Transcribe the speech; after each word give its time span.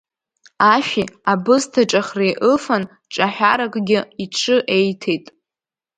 Ашәи 0.73 1.05
абысҭа 1.31 1.83
ҿахреи 1.89 2.33
ыфан, 2.53 2.83
ҿаҳәаракгьы 3.13 3.99
иҽы 4.23 4.57
еиҭет. 4.75 5.25